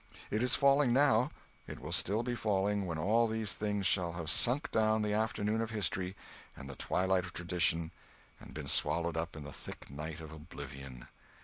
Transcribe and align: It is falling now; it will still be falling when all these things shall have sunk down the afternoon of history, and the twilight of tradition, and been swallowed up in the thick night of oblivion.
It 0.31 0.41
is 0.41 0.55
falling 0.55 0.93
now; 0.93 1.29
it 1.67 1.77
will 1.79 1.91
still 1.91 2.23
be 2.23 2.33
falling 2.33 2.87
when 2.87 2.97
all 2.97 3.27
these 3.27 3.53
things 3.53 3.85
shall 3.85 4.13
have 4.13 4.31
sunk 4.31 4.71
down 4.71 5.03
the 5.03 5.13
afternoon 5.13 5.61
of 5.61 5.69
history, 5.69 6.15
and 6.55 6.67
the 6.67 6.73
twilight 6.75 7.23
of 7.23 7.33
tradition, 7.33 7.91
and 8.39 8.51
been 8.51 8.67
swallowed 8.67 9.15
up 9.15 9.35
in 9.35 9.43
the 9.43 9.53
thick 9.53 9.91
night 9.91 10.19
of 10.19 10.31
oblivion. 10.31 11.07